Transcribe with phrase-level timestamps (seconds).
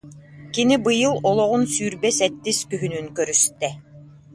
[0.53, 3.69] Кини быйыл олоҕун сүүрбэ сэттис күһүнүн көрүстэ